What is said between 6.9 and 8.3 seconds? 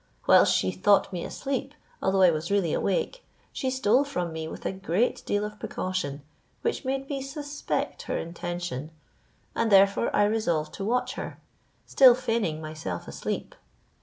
me suspect her